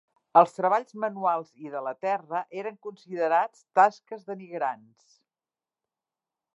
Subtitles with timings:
[0.39, 5.17] Els treballs manuals i de la terra eren considerats tasques denigrants.